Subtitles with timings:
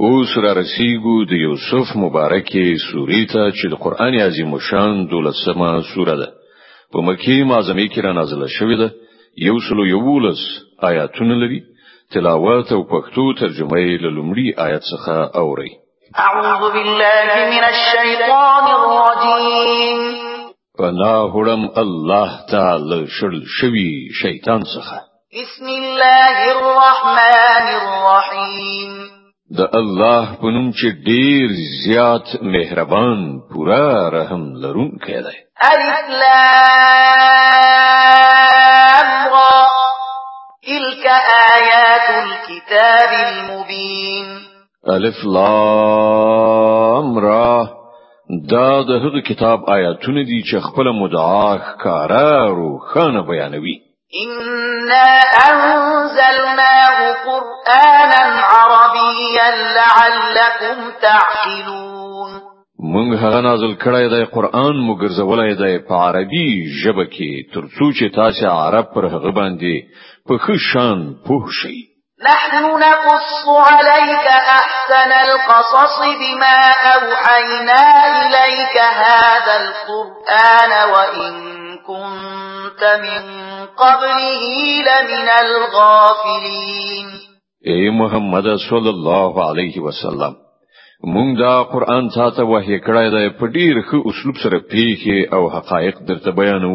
[0.00, 6.16] اوس را رسیدو د یوسف مبارکه سوری ته چې د قران عظیم شان دولسمه سوره
[6.20, 6.28] ده
[6.92, 8.88] په مکی معظمه کې را نازله شوې ده
[9.48, 10.40] یو سلو یوولس
[10.90, 11.60] آیاتونه لري
[12.12, 15.70] تلاوت او پښتو ترجمه یې له لومړي آیت څخه اوري
[16.14, 20.00] اعوذ بالله من الشیطان الرجیم
[20.78, 24.96] فنا هرم الله تعالی شل شوی شیطان څخه
[25.34, 28.97] بسم الله الرحمن الرحیم
[29.56, 31.46] د الله په نوم چې ډیر
[31.84, 33.18] زیات مهربان
[33.50, 39.66] پورا رحم لرونکی دی الف لام را
[40.68, 41.04] تلك
[41.54, 44.26] آيات الكتاب المبين
[44.96, 47.52] الف لام را
[48.50, 58.42] دا د هغه کتاب آیاتونه دي چې خپل مدعا ښکارا روخانه بیانوي إنا أنزلناه قرآنا
[58.42, 61.88] عربيا لعلكم تعقلون
[62.94, 66.48] موږ هغه نازل کړی دی قرآن موږ ګرځولای دی په عربي
[66.82, 69.74] ژبه کې ترڅو چې تاسو عرب پر هغه باندې
[70.28, 71.76] په ښه پوه شئ
[72.30, 74.26] نحن نقص عليك
[74.62, 76.58] أحسن القصص بما
[76.96, 77.82] أوحينا
[78.16, 81.47] إليك هذا القرآن وإن
[81.88, 83.24] كنت من
[83.66, 84.44] قبله
[84.88, 87.18] لمن الغافلين
[87.70, 90.36] اے محمد صلی الله علیہ وسلم
[91.14, 95.98] مونږ دا قران تاتا وحی کړی دی په ډیر ښه اسلوب سره پیخي او حقایق
[96.10, 96.72] درته بیانو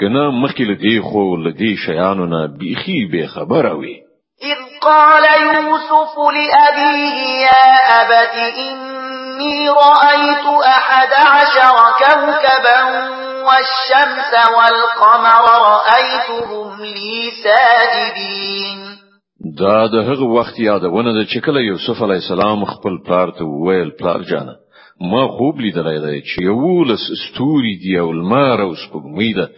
[0.00, 3.96] کنا مخکې لدی خو لدی شیانو نه بیخي به خبره وي
[4.42, 12.78] إذ قال يوسف لأبيه يا أبت إني رأيت أحد عشر كوكبا
[13.48, 18.78] والشمس والقمر رأيتهم لي ساجدين
[19.58, 23.90] دا د هغه وخت یادونه ده چې کله یوسف علی السلام خپل پلار ته ویل
[24.00, 24.54] پلار جانه
[25.10, 29.48] ما خوب لیدلای دی چې یو لس ستوري دی او المار او سپوږمۍ ده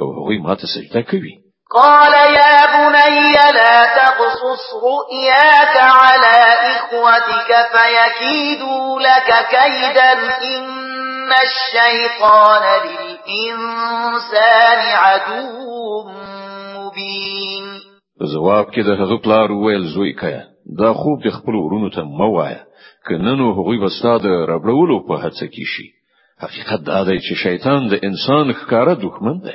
[0.00, 1.39] او هغه ماته سجده کوي
[1.74, 6.38] قال يا بني لا تقصص رؤياك على
[6.76, 16.02] إخوتك فيكيدوا لك كيدا إن الشيطان للإنسان عدو
[16.76, 17.64] مبين
[18.34, 20.14] زواب كده د هغه پلار ویل زوی
[20.78, 22.64] دا خوب د خپل ورونو ته موایا
[23.08, 28.94] کنه نو هغوی به ساده ربړولو په هڅه دا دا چه شيطان دا انسان ښکارا
[29.02, 29.54] دوخمن ده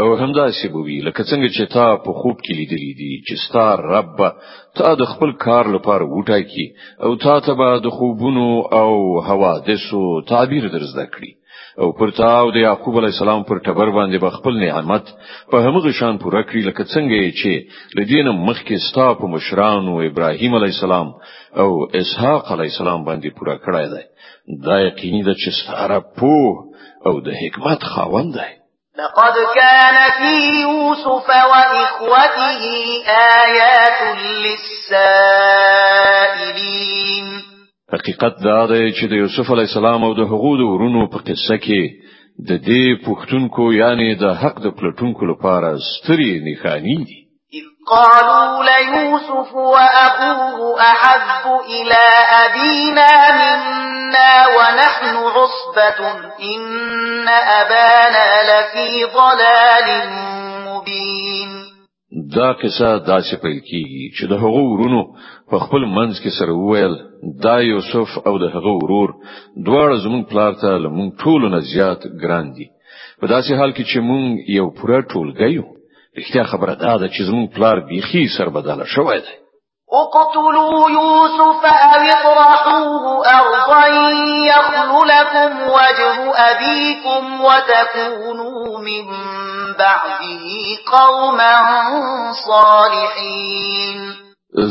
[0.00, 4.18] او همدا سیبوي لکه څنګه چې تا په خوب کې لیدلې دي چې ستا رب
[4.78, 6.66] تا د خپل کار لپاره وټاکي
[7.04, 8.46] او تا ته به د خوبونو
[8.80, 8.92] او
[9.28, 11.32] حوادثو تعبیر درزده کړي
[11.82, 15.10] او پر تا او د یعقوب علی السلام پر ټبر باندې به خپل نعمت
[15.52, 17.50] په همغه شان پوره کړی لکه څنګه چې
[18.00, 21.08] لدین مخکې ستا په مشران او ابراهیم علی السلام
[21.64, 21.68] او
[22.02, 24.04] اسحاق علی السلام باندې پوره کړای دی
[24.68, 26.38] دا یقیني ده چې ستاره پو
[27.06, 28.48] او د حکمت خاوند دی
[29.00, 32.62] لقد كان في يوسف وإخوته
[33.44, 34.00] آيات
[34.44, 37.26] للسائلين
[37.92, 41.82] حقیقت دا دی چې د یوسف علی السلام او د حقوق ورونو په قصه کې
[42.50, 47.18] د دې پښتونکو یعنی د حق د پلټونکو لپاره ستري نښانی دي
[47.90, 51.44] قالوا ليوسف وأخوه أحب
[51.74, 52.00] إلى
[52.44, 53.10] أبينا
[53.40, 56.00] منا ونحن عصبة
[56.54, 59.88] إن أبانا لفي ضلال
[60.68, 61.68] مبين
[62.34, 65.00] دا کیسه دا چې پیل کیږي چې د هغو ورونو
[65.52, 66.94] په خپل منځ کې سره وویل
[67.46, 69.10] دا یوسف او د هغو ورور
[69.56, 72.66] دواړه زموږ پلار ته لمون ټولو نه زیات ګران دي
[73.20, 75.66] په داسې حال کې چې مونږ یو پوره ټولګی یو
[76.16, 79.32] رښتیا خبره دا ده چې زمون پلار بيخي سربداله شوی دی
[79.92, 83.86] اقتلوا يوسف أو اطرحوه أرضا
[84.52, 86.18] يخل لكم وجه
[86.50, 89.04] أبيكم وتكونوا من
[89.78, 90.44] بعده
[90.96, 91.56] قوما
[92.46, 93.98] صالحين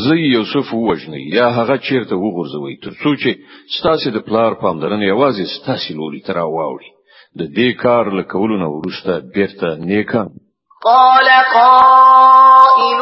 [0.10, 3.30] زی یوسف ووجنی یا هغه چیرته وغورځوي ترڅو چې
[3.80, 6.90] ستاسو د پلار پاملرنه یوازې ستاسو لوري ترا واوړي
[7.40, 10.30] د دې کار لکولونه ورسته بیرته نیکان
[10.84, 13.02] قال قائل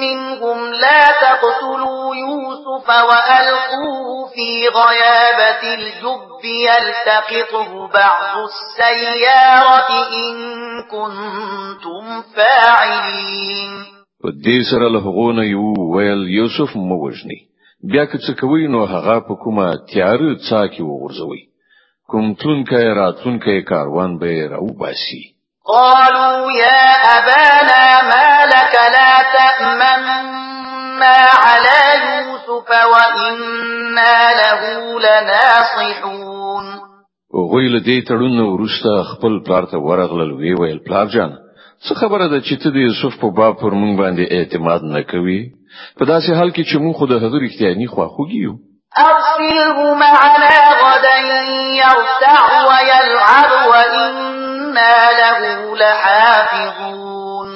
[0.00, 10.34] منهم لا تقتلوا يوسف وألقوه في غيابة الجب يلتقطه بعض السيارة إن
[10.90, 13.84] كنتم فاعلين
[14.24, 15.64] په دې سره له هغه یو
[15.96, 17.38] ویل یوسف موجني
[17.92, 21.42] بیا که څه کوي نو هغه په کومه تیار څا کې وغورځوي
[22.08, 22.34] کوم
[23.00, 25.33] راتون کای کاروان به راو باسي
[25.66, 26.84] قالوا يا
[27.18, 34.60] أبانا ما لك لا تأمنا على يوسف وإنا له
[35.04, 36.64] لناصحون
[37.34, 41.32] وغوی له دې تړون ورسته خپل پلار ته ورغلل وی ویل پلار جان
[41.88, 45.40] څه خبره ده چې ته د یوسف په باب پر مونږ باندې اعتماد نه کوي
[45.98, 48.54] په داسې حال کې چې مونږ خو د حضور اختیاري خواخوږي یو
[48.98, 51.18] أرسله معنا غدا
[51.82, 54.43] يرتع ويلعب وإن
[54.78, 55.10] إنا
[55.40, 57.48] له لحافظون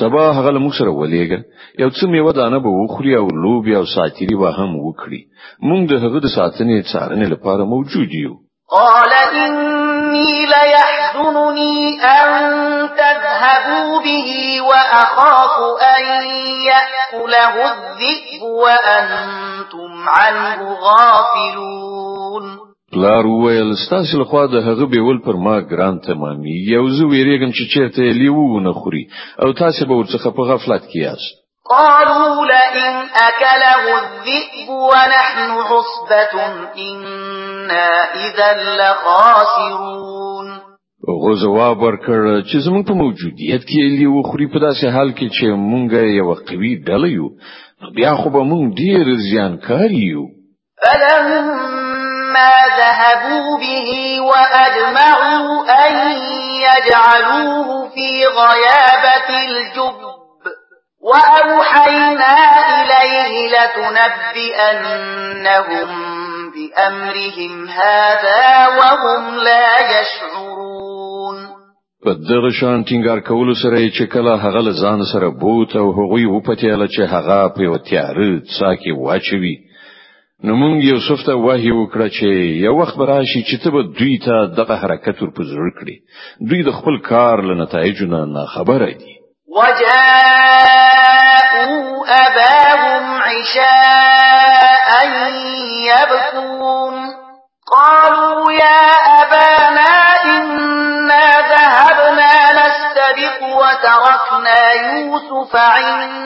[0.00, 1.38] سبا هغه موږ سره ولېګه
[1.78, 5.20] یو څه میوه دانه به وخوري او لوبیا او ساتيري به هم وکړي
[5.68, 8.34] موږ د هغه د ساتنې څارنې لپاره موجود یو
[8.72, 12.30] قال إني ليحزنني أن
[12.88, 14.30] تذهبوا به
[14.68, 15.54] وأخاف
[15.96, 16.04] أن
[16.68, 22.61] يأكله الذئب وأنتم عنه غافلون
[22.94, 27.74] پلار ویل ستاسو لخوا د هغه بیول پر ما ګران تمامي یو زه ویریږم چې
[27.74, 29.04] چیرته لیوو نه خوري
[29.42, 31.34] او تاسو به ورڅخه په غفلت کې یاست
[31.70, 32.94] قالوا لئن
[33.28, 36.34] أكله الذئب ونحن عصبة
[36.76, 37.88] إنا
[38.26, 40.46] إذا لخاسرون
[41.08, 45.44] هغه جواب ورکړ چې زموږ په موجودیت کې لیو خوري په داسې حال کې چې
[45.44, 47.28] مونږ یو قوي ډله یو
[48.00, 50.26] بیا خو به مونږ ډیر زیانکار یو
[50.84, 51.81] فلم
[52.34, 53.88] ما ذهبوا به
[54.30, 55.50] وأجمعوا
[55.86, 55.94] أن
[56.68, 58.10] يجعلوه في
[58.42, 60.00] غيابة الجب
[61.12, 62.34] وأوحينا
[62.82, 65.90] إليه لتنبئنهم
[66.54, 70.60] بأمرهم هذا وهم لا يشعرون
[72.06, 76.86] په دغه شان ټینګار کول سره چې کله هغه ځان سره بوت او هغوی وپتیاله
[76.94, 78.16] چې هغه په تیار
[78.58, 79.54] څاکي واچوي
[80.44, 82.26] نمون یوسف ته وحی وکړه چې
[82.66, 85.96] یو وخت راشي چې ته دوی ته دغه حرکت ورپزړ کړی
[86.52, 89.12] دوی د خپل کار له نتایجو نه خبره دي
[92.06, 94.90] أباهم عشاء
[95.90, 96.94] يبكون
[97.72, 98.84] قالوا يا
[99.20, 99.90] أبانا
[100.24, 101.24] إنا
[101.54, 106.21] ذهبنا نستبق وتركنا يوسف عند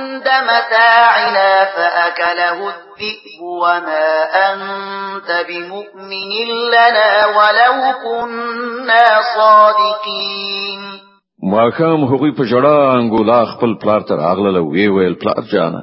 [0.67, 3.25] متاعنا فأكله الذئب
[3.63, 4.07] وما
[4.51, 6.31] أنت بمؤمن
[6.75, 7.77] لنا ولو
[8.07, 9.05] كنا
[9.37, 10.81] صادقين
[11.43, 15.77] ماخام هغوی په جړه انګولا خپل پلار تر اغله وی ویل پلار جان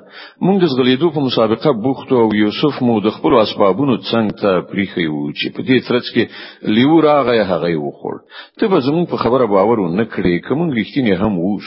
[0.47, 5.07] مونږ د زغلیدو په مسابقه بوختو او یوسف مو د خپل اسبابونو څنګه ته پریخي
[5.11, 8.19] وو چې په دې ترڅ کې لیو راغی هغه خور
[8.59, 11.57] ته به زمو په خبره باور نه کړې کوم رښتینی هم وو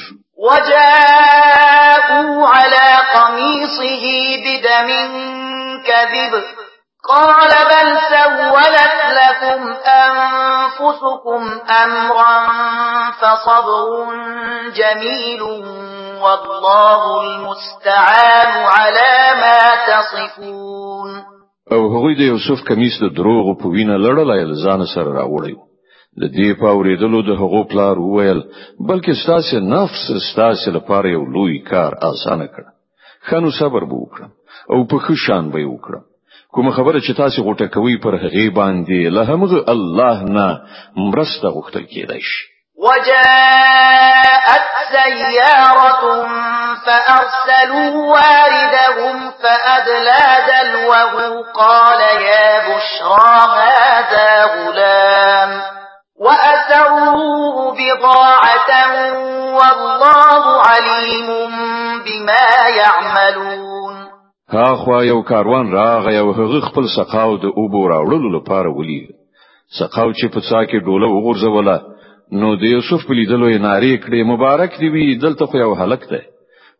[0.44, 1.55] وجا
[2.06, 4.04] فَفَتَرَاءُوا عَلَى قَمِيصِهِ
[4.44, 4.88] بدم
[5.82, 6.42] كَذِبٍ
[7.08, 9.62] قَالَ بَلْ سَوَّلَتْ لَكُمْ
[10.04, 11.42] أَنفُسُكُمْ
[11.84, 12.36] أَمْرًا
[13.20, 13.88] فَصَبْرٌ
[14.78, 15.42] جَمِيلٌ
[16.22, 21.36] وَاللَّهُ الْمُسْتَعَانُ عَلَى مَا تصفون
[21.72, 25.54] او هغوی د یوسف کمیس د دروغ په وینا لړلای ځان سره راوړی
[26.20, 28.40] د دې په اوریدلو د هغو پلار وویل
[28.88, 32.62] بلکې ستاسو نفس ستاسو لپاره یو لوی کار اسانه کړ
[33.28, 34.30] خنو صبر بو وکړم
[34.72, 36.04] او په خوشان به وکړم
[36.54, 40.46] کوم خبره چې تاسو غوټه کوي پر هغه باندې له همغه الله نه
[41.10, 46.02] مرسته غوښتل کېدای شي وجاءت سيارة
[46.86, 55.75] فأرسلوا واردهم فأدلى دلوه قال يا بشرى هذا غلام
[56.18, 58.70] وأسروه بضاعة
[59.58, 61.26] والله عليم
[62.06, 62.48] بما
[62.80, 63.94] يعملون
[64.50, 69.08] هاخوا یو کاروان راغی او هغه خپل سقاو د اوبو راوړلو لپاره ولید
[69.78, 71.76] سقاو چې په ساکه ډوله وغورځوله
[72.32, 76.04] نو د یوسف په لیدلو یې ناری کړې مبارک دی وی دلته خو یو هلک
[76.10, 76.22] دی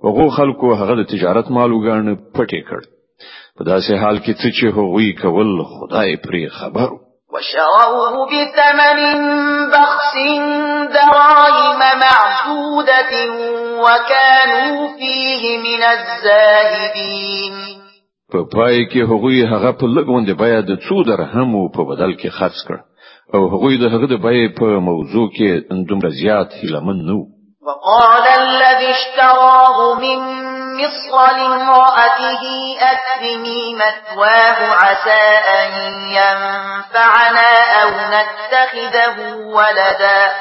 [0.04, 2.80] وغو خلکو هغه د تجارت مال وګڼ پټې کړ
[3.58, 7.05] په داسې حال کې چې هغوی کول خدای پرې خبرو
[7.36, 9.20] وشروه بثمن
[9.70, 10.14] بخس
[10.94, 13.12] دراهم معدودة
[13.80, 17.54] وكانوا فيه من الزاهدين
[18.32, 22.58] په پای کې هغوی هغه په لګوند بیا د څو درهم په بدل کې خرڅ
[22.68, 22.76] کړ
[23.34, 27.18] او هغوی د هغه د بیا په موضوع کې اندوم زیات هیله من نو
[27.70, 30.45] وقال الذي اشتراه من
[30.76, 32.42] مصر لامرأته
[32.80, 35.72] أكرمي مثواه عسى أن
[36.10, 40.32] ينفعنا أو نتخذه ولدا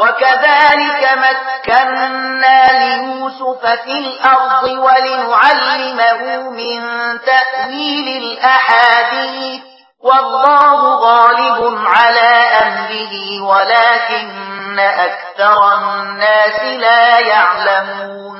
[0.00, 6.80] وكذلك مكنا ليوسف في الأرض ولنعلمه من
[7.20, 9.60] تأويل الأحاديث
[10.04, 18.35] والله غالب على أمره ولكن أكثر الناس لا يعلمون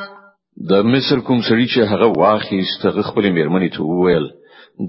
[0.60, 4.26] د مصر کوم سړي چې هغه واخیست هغه خپل میرمنې ته وویل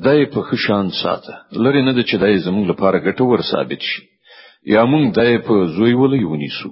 [0.05, 4.01] دای په خشان ساته لری نه د چې دای زموږ لپاره ګټور ثابت شي
[4.73, 6.69] یا موږ دای په زوی ولې ونیسو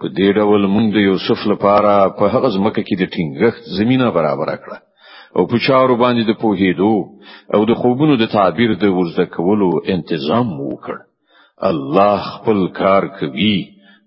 [0.00, 4.48] په دې ډول موږ د یوسف لپاره په هغه ځمکه کې د ټینګښت زمينه برابر
[4.64, 4.78] کړه
[5.36, 6.94] او په چارو باندې د پوهېدو
[7.54, 10.94] او د خوبونو د تعبیر د ورزده کولو انتظام وکړ
[11.70, 13.58] الله خپل کار کوي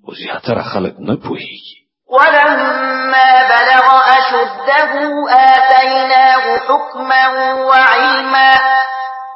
[0.06, 1.78] او زیاتره خلک نه پوهیږي
[2.12, 3.86] ولما بلغ
[4.18, 4.94] أشده
[5.30, 7.26] آتيناه حكما
[7.70, 8.52] وعلما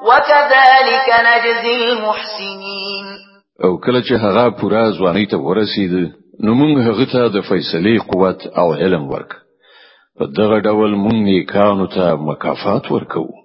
[0.10, 3.06] وكذلك نجزي المحسنين
[3.64, 5.94] او کله چې هغه پورا ځواني ته ورسید
[6.44, 9.32] نو موږ هغه ته د فیصلې قوت او علم ورک
[10.18, 13.45] په دغه ډول موږ نیکانو ته مکافات ورکوو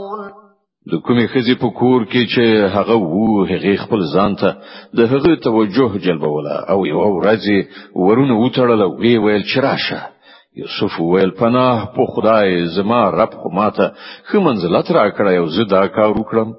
[0.89, 2.45] د کومې خزي په کور کې چې
[2.75, 4.49] هغه وو هغه خپل ځان ته
[4.97, 7.45] د هغه توجه جلبوله او یو ورځ
[8.05, 9.99] ورونه وټړله وی ویل چراشه
[10.61, 13.85] یوسف ویل پناه په خدای زما رب خو ماته
[14.27, 16.49] خو منزلت را کړی او زه دا کار وکړم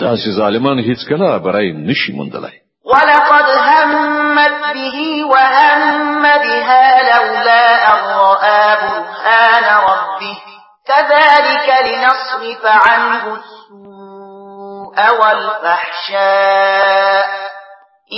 [0.00, 2.56] دا چې ظالمان هیڅ کله برای نشي مندلای
[2.92, 4.98] ولقد همت به
[5.32, 10.36] وهم بها لولا ان رآ برهان ربه
[10.86, 13.36] كذلك لنصرف عنه
[14.94, 17.24] أو الفحشاء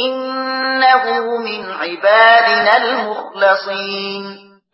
[0.06, 1.04] إنه
[1.44, 4.24] من عبادنا المخلصين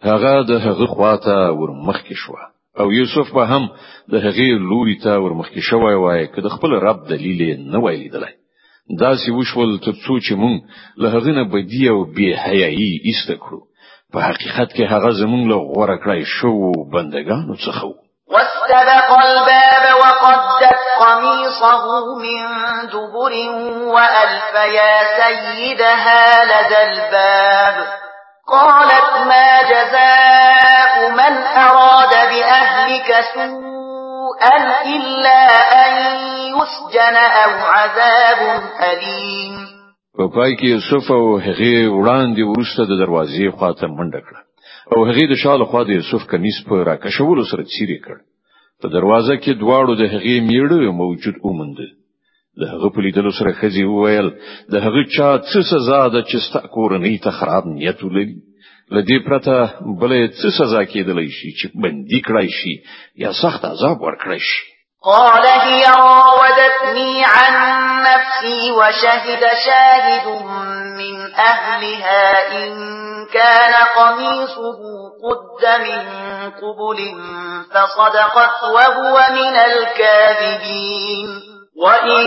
[0.02, 2.32] هغه د هغه خواته ورمخکې شو
[2.80, 3.62] او یوسف به هم
[4.08, 8.34] د هغې لوري ته ورمخکې شوی وای که د خپل رب دلیل نه وای لیدلی
[9.00, 10.56] دا سی وشول تر څو چې مونږ
[11.00, 13.60] له هغه نه بدی او بی حیايي ایست کړو
[14.12, 20.80] په حقیقت کې هغه زمونږ له غوړه کړای شو بندگانو څخه وو واستبق الباب وقدت
[21.00, 21.84] قميصه
[22.24, 22.40] من
[22.94, 23.34] دبر
[23.92, 27.86] وألف يا سيدها لدى الباب
[28.48, 31.34] قالت ما جزاء من
[31.66, 34.56] أراد بأهلك سوءا
[34.96, 35.40] إلا
[35.86, 39.68] أن يسجن أو عذاب أليم
[40.18, 44.47] په پای کې یوسف او هغه وړاندې ورسته د دروازې خواته منډه کړه
[44.96, 48.16] او هغه د شال خوا د یوسف کمیس په راکښولو سره چیرې کړ
[48.80, 51.76] په دروازه کې دواړو د هغې میړه موجود اومند
[52.60, 54.28] د هغه په لیدلو سره خزي وویل
[54.72, 58.26] د هغه چا څه سزا ده چې ستا کورنۍ ته خراب نیت ولري
[58.96, 59.54] لدې پرته
[60.00, 62.74] بلې څه سزا کېدلی شي چې بندي کړای شي
[63.24, 64.62] یا سخت عذاب ورکړای شي
[65.10, 67.52] قال هي راودتني عن
[68.08, 70.26] نفسي وشهد شاهد
[71.00, 71.16] من
[71.50, 72.24] أهلها
[72.58, 72.97] إن
[73.32, 74.78] كان قميصه
[75.24, 76.02] قد من
[76.50, 76.98] قبل
[77.72, 81.28] فصدقت وهو من الكاذبين
[81.76, 82.26] وإن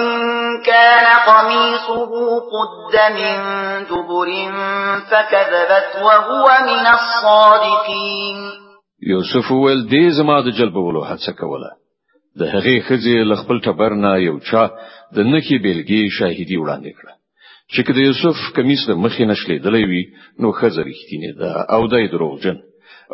[0.65, 2.11] كان قميصه
[2.55, 3.35] قد من
[3.83, 4.27] دبر
[5.11, 8.37] فكذبت وهو من الصادقين
[9.07, 11.71] يوسف ول دې زما د جلبولو هڅه کوله
[12.39, 14.63] د هغې خځې لخپل ټبرنا یو چا
[15.15, 17.13] د نخي بلګي شاهدي وړاندې کړه
[17.73, 20.01] چې د یوسف کمیس د مخې نشلې دلې وی
[20.41, 22.57] نو خزر اختینه ده او دای دروغجن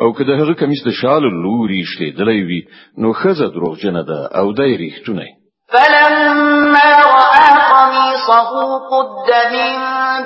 [0.02, 2.60] او که د هغه کمیس د شال لوري شلې دلې وی
[3.02, 5.26] نو خزر دروغجن ده او دای ریختونه
[5.72, 8.50] فلما راى قميصه
[8.92, 9.74] قد من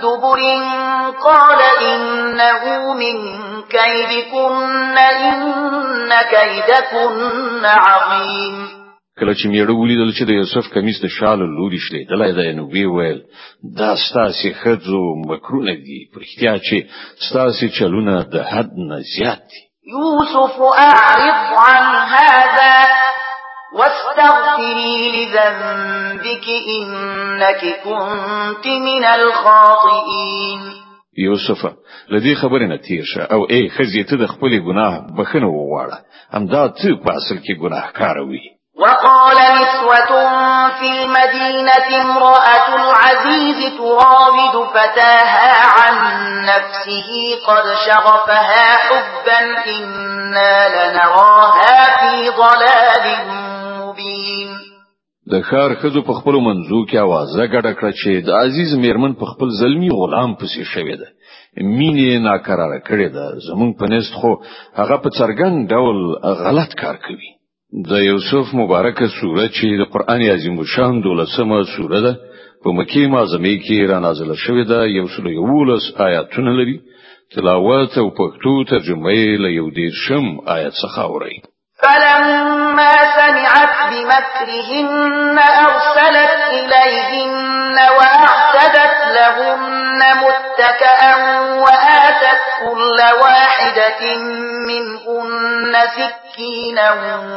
[0.04, 0.40] دبر
[1.26, 1.60] قال
[1.92, 2.62] انه
[3.02, 3.16] من
[3.74, 4.54] كيدكن
[5.08, 8.81] ان كيدكن عظيم
[9.20, 12.64] کله چې میړه ولیدل چې د یوسف کمیس د شال لوري شلې د لای نو
[12.74, 13.18] وی ویل
[13.80, 16.76] دا ستاسو خځو مکرونه دي په احتیا چې
[17.26, 19.60] ستاسو چلونه د حد نه زیات دي
[19.96, 20.52] یوسف
[20.90, 22.76] اعرض عن هذا
[23.78, 24.96] واستغفري
[25.34, 26.46] لذنبك
[26.78, 30.60] انك كنت من الخاطئين
[31.26, 31.60] یوسف
[32.14, 35.96] لدی خبره نه تیرشه او ای خزی ته د خپل ګناه بخنه وواړه
[36.36, 38.42] همدا ته په اصل کې ګناهکار وي
[38.78, 40.10] وقال نسوة
[40.80, 45.50] في المدينة امرأة العزيز تراود فتاها
[45.80, 45.94] عن
[46.44, 47.10] نفسه
[47.48, 49.40] قد شغفها حبا
[49.78, 53.06] إنا لنراها في ضلال
[53.78, 54.52] مبين
[55.26, 59.24] د ښار خزو په خپل منځو کې اوازه ګډه کړ چې د عزیز میرمن په
[59.32, 61.08] خپل زلمی غلام پسې شوې ده
[61.78, 64.30] مینې ناقراره کړې ده زمونږ په نست خو
[64.80, 65.98] هغه په څرګند ډول
[66.46, 67.30] غلط کار کوي
[67.74, 72.12] د یوسف مبارکه سوره چې د قران عظیم شان دولسمه سوره ده
[72.62, 76.76] په مکی معظمه کې را نازله شوې ده یو سل یولس آیاتونه لري
[77.32, 80.24] تلاوت او پښتو ترجمه یې له یو دیرشم
[80.56, 81.36] آیت څخه اوري
[81.82, 94.14] فلما سمعت بمكرهن أرسلت إليهن وأعتدت لهن متكأا وآتت كل واحدة
[94.68, 96.90] منهن سكينا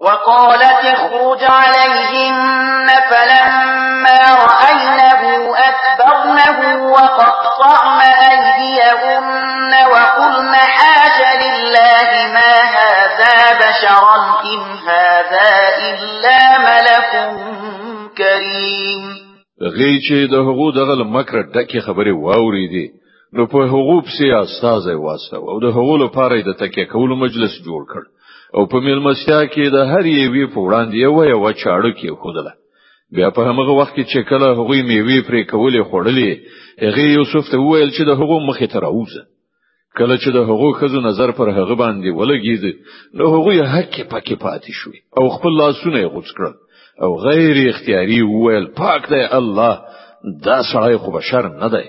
[0.00, 14.16] وقالت اخرج عليهن فلما رأينه أكبرنه وقطعن أيديهن كنتن وقلن حاج لله ما هذا بشرا
[14.52, 15.48] إن هذا
[15.88, 16.38] إلا
[16.68, 17.12] ملك
[18.18, 19.02] كريم
[19.78, 22.84] غی چې د هغو دغه مکر ډکه خبره واوري دي
[23.34, 27.82] نو په هغو پسې استاد واسطه او د هغو لپاره د تکیه کولو مجلس جوړ
[27.92, 28.04] کړ
[28.56, 32.52] او په میلمستیا کې د هر یوې په وړاندې یو یو چاړو کې خودله
[33.16, 36.30] بیا په هغه وخت کې چې کله هغوی میوي پرې کولې خړلې
[36.84, 39.22] هغه یوسف ته وویل چې د هغو مخې ته راوځه
[39.98, 42.76] کله چې د هغو خزو نظر پر هغه باندې ولګید
[43.14, 46.54] نو هغه حق پکې پاتې شو او خپل لاسونه غوڅ کړل
[47.04, 49.74] او غیر اختیاري وویل پاک دی الله
[50.46, 51.84] دا سړی خو بشر نه دی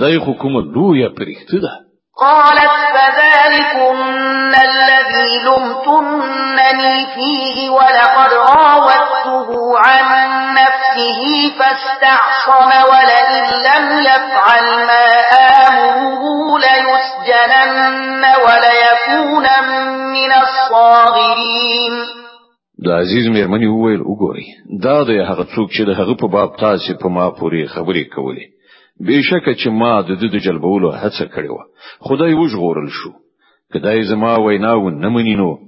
[0.00, 1.72] دای خو کوم لوی پرخته ده
[2.16, 10.04] قالت فذلكن الذي لمتنني فيه ولقد راودته عن
[10.52, 11.20] نفسه
[11.58, 15.41] فاستعصم ولئن لم يفعل ما
[17.32, 19.60] ليبتلن وليكونا
[20.12, 21.92] من الصاغرين
[22.86, 24.46] د عزیز میرمنې وویل وګوري
[24.84, 28.44] دا د هغه څوک چې د هغه په باب تاسو په ما پورې خبرې کولې
[29.06, 33.12] بهشکه چې ما د دې د جلبولو هڅه کړې و خدای وژغورل شو
[33.74, 35.58] کدای زما ویناو نمنې نو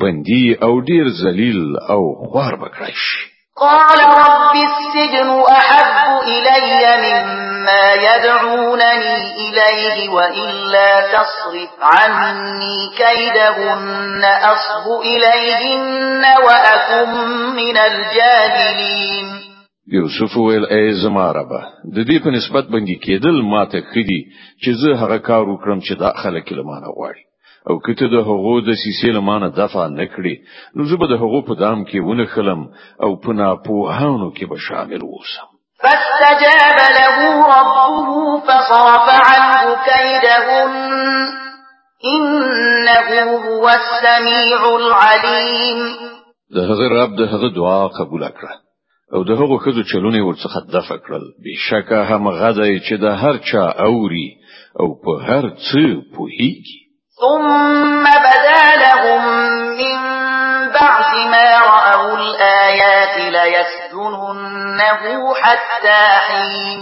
[0.00, 6.62] بندي او ډیر ذلیل او خوار بکړای شي قال رب السجن احب الي
[7.06, 14.22] مما ما يدعونني إليه وإلا تصرف عني كيدهن
[14.54, 17.10] أصب إليهن وأكن
[17.56, 19.26] من الجاهلين
[19.92, 24.20] یوسف ویل ای زما ربا د دې په نسبت باندې کېدل ماته خدي
[24.62, 27.22] چې زه هغه کار وکړم چې دا خلک لمانه غواړي
[27.70, 30.34] او کته د هغو د سیسې لمانه دفع نکړي
[30.76, 32.60] نو زه به د هغو په دام کې ونه خلم
[33.04, 35.53] او په ناپوهانو کې به شامل اوسم
[35.84, 37.18] فاستجاب له
[37.56, 40.74] ربه فصرف عنه كيدهن
[42.14, 45.78] إنه هو السميع العليم
[46.50, 48.54] ده غير رب ده هغه دعا قبول کړه
[49.14, 53.62] او ده هغه خزو چلونه ورڅخه دفع کړل بشکه هم غدای چې ده هر چا
[53.86, 54.28] اوري
[54.80, 56.78] او په هر څه پوهیږي
[57.20, 59.22] ثم بدا لهم
[59.76, 59.98] من
[60.70, 64.43] بعد ما رأوا الآيات ليسجنن
[64.80, 66.78] عنه حتى حين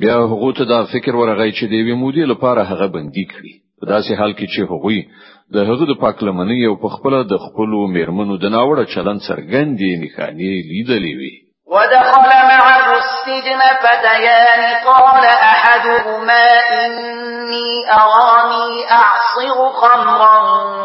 [0.00, 4.14] بیا هغه ته دا فکر ورغی چې دیوی مودي لپاره هغه بندي کړي په داسې
[4.18, 5.08] حال کې چې هغوی
[5.54, 10.54] د هغه د پاکلمنۍ او په خپل د خپل میرمنو د ناوړه چلند څرګندې نښانې
[10.70, 11.34] لیدلې وي
[11.70, 16.46] ودخل معه السجن فتيان قال احدهما
[16.80, 17.68] اني
[17.98, 20.38] اراني اعصر خمرا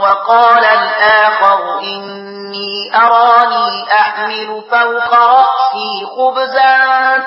[0.04, 6.74] وقال الاخر اني إني أراني أحمل فوق رأسي خبزا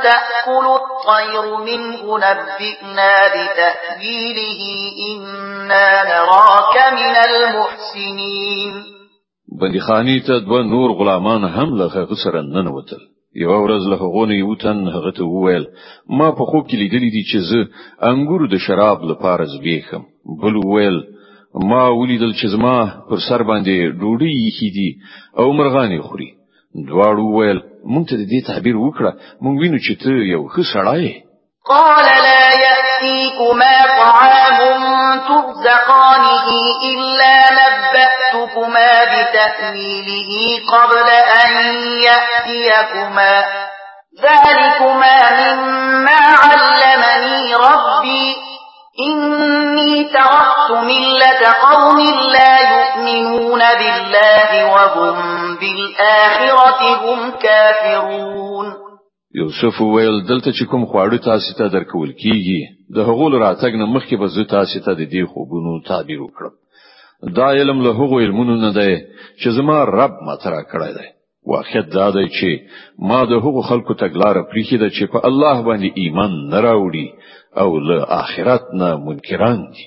[0.06, 4.60] تأكل الطير منه نبئنا بتأويله
[5.10, 8.72] إنا نراك من المحسنين
[9.60, 12.98] بندخانی خاني تدوى نور غلامان هم لخي هغه سره ننوتل
[13.36, 15.66] یو ورځ له غونې یوتن هغه ته وویل
[16.08, 17.62] ما په خو کې لیدلې دي چې زه
[18.12, 20.02] انګور د شراب لپاره زبېخم
[20.42, 21.00] بل وویل
[21.61, 24.31] ما ولیدل چې زما پر سر باندې ډوډۍ
[24.62, 24.88] یی دي
[25.38, 26.29] او مرغانې خوري
[26.88, 27.61] دواړو ویل
[27.92, 31.09] مونږ ته دې تعبیر وکړه مونږ وینو چې ته یو ښه سړی
[31.69, 34.59] قال لا يأتيكما طعام
[35.29, 36.49] ترزقانه
[36.92, 40.31] إلا نبأتكما بتأويله
[40.73, 41.07] قبل
[41.42, 41.53] أن
[42.09, 43.33] يأتيكما
[44.23, 48.27] ذلكما مما علمني ربي
[49.09, 51.06] إني تركت ملة
[51.52, 51.98] قوم
[52.32, 55.16] لا يؤمنون بالله وهم
[55.61, 58.66] بالآخرة هم كافرون
[59.35, 62.61] یوسف ویل دلته چې کوم خواړه تاسو ته درکول کیږي
[62.96, 66.54] د هغول راتګ نه مخکې به زه تاسو ته د دې خوبونو تعبیر وکړم
[67.38, 68.96] دا علم له هغو علمونو نه دی
[69.40, 71.06] چې زما رب مطرح کړی دی
[71.54, 72.70] واقعیت دا دی چې
[73.09, 77.06] ما د هغو خلکو تګلار پریخي ده چې په الله باندې ایمان نه راوړي
[77.62, 79.87] او له آخرت نه منکران دي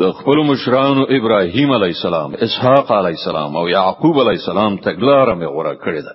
[0.00, 5.46] د خپل مشرانو ابراهیم علی السلام اسحاق علی السلام او یعقوب علی السلام تګلاره مې
[5.54, 6.14] غوړه کړې ده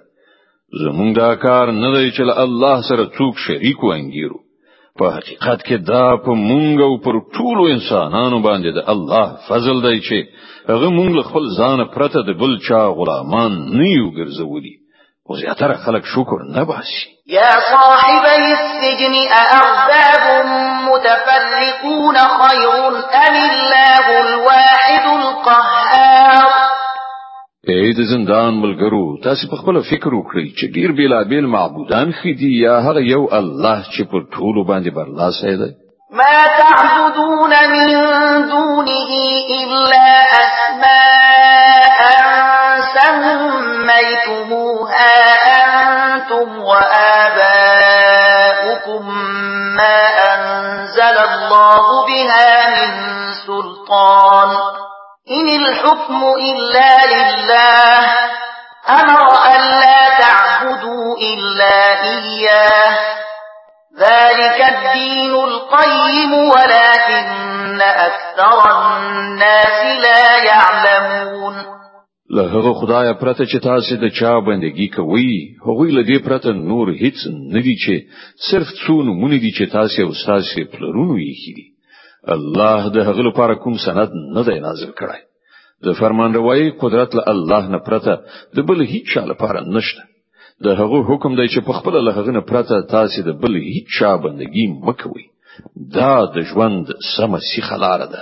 [0.83, 4.39] زمونږ دا کار نه دی چې الله سره څوک شریک وانګیرو
[4.99, 9.95] په حقیقت کې دا په مونږ او پر ټولو انسانانو باندې د الله فضل دی
[10.07, 10.17] چې
[10.71, 14.75] هغه مونږ خپل ځان پرته د بل چا غلامان نه یو ګرځولي
[15.29, 20.45] وزياترك خلق شكر نبعش يا صاحبي السجن أأرباب
[20.91, 22.87] متفرقون خير
[23.27, 26.51] أم الله الواحد القهار
[27.73, 32.75] اے د زندان ملګرو تاسو په خپل فکر وکړئ چې ډیر بیلابیل معبودان خېدي یا
[32.85, 35.69] هغه یو الله چې په ټولو باندې برلاسی دی
[36.19, 37.89] ما تعبدون من
[38.51, 38.95] دونه
[39.61, 40.09] إلا
[40.47, 41.99] أسماء
[42.95, 49.03] سميتموها أنتم وآباؤكم
[49.77, 49.99] ما
[50.35, 52.91] أنزل الله بها من
[53.47, 54.49] سلطان
[55.31, 58.11] إن الحكم إلا لله
[58.89, 62.97] أمر أن لا تعبدوا إلا إياه
[63.99, 70.76] ذلك الدين القيم ولكن أكثر الناس لا يعلمون
[72.29, 75.33] له هغه خدای پرته چې تاسو د چا بندگی کوي
[75.67, 77.17] هغه له دې پرته نور هیڅ
[77.53, 77.93] نه دی چې
[78.49, 81.65] صرف څونه مونږ دي چې تاسو او تاسو پلرونو یې خېدي
[82.35, 85.21] الله د هغه لپاره کوم سند نه دی نازل کړی
[85.85, 88.13] د فرمان روایي قدرت له الله نه پرته
[88.59, 90.03] د بل هیڅ لپاره نشته
[90.67, 93.93] د هغه حکم دی چې په خپل له هغه نه پرته تاسو د بل هیڅ
[94.25, 95.25] بندگی مکوئ
[95.97, 96.85] دا د ژوند
[97.15, 98.21] سمه سی خلاره ده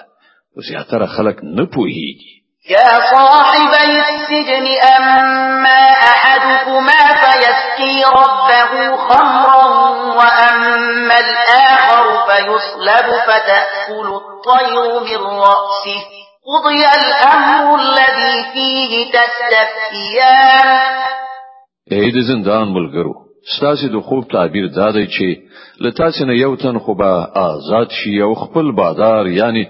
[0.56, 2.35] او زیاتره خلک نه پوهیږي
[2.70, 5.82] يا صاحب السجن أما
[6.14, 8.74] أحدكما فيسقي ربه
[9.08, 9.66] خمرا
[10.20, 15.98] وأما الآخر فيصلب فتأكل الطير من رأسه
[16.50, 21.04] قضي الأمر الذي فيه تستفتيان
[21.94, 23.14] اے د زندان ملګرو
[23.56, 25.26] ستاسو د خوب تعبیر دا چې
[25.86, 29.64] لتاسو نه یو تن خو به آزاد شي او خپل بازار یعنی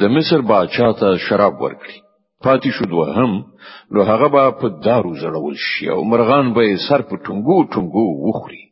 [0.00, 2.01] د مصر باچا ته شراب ورکړي
[2.44, 2.84] پاتې شو
[3.16, 3.32] هم
[3.92, 8.62] نو هغه با په دارو زړول شي او مرغان به سر په ټنګو ټنګو وخوري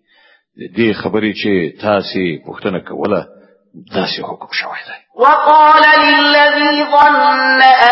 [0.60, 1.50] د دې خبرې چې
[1.86, 3.20] تاسو پښتنه کوله
[3.96, 7.16] داسې حکم شوی دی وقال للذي ظن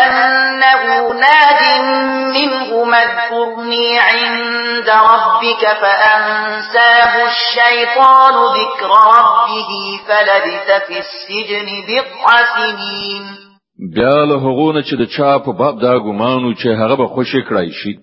[0.03, 0.81] أنه
[1.23, 1.61] ناد
[2.35, 2.71] منه
[3.03, 9.71] اذكرني عند ربك فأنساه الشيطان ذكر ربه
[10.07, 13.48] فلبث في السجن بضع سنين
[13.95, 17.69] بیا له هغونه چې د چا په باب دا ګمانو چې هغه به خوشی کړای
[17.83, 17.93] شي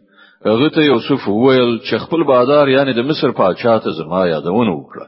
[0.46, 5.06] هغه ته یوسف وویل چې خپل بادار یعنی د مصر پاچا ته زما یادونه وکړه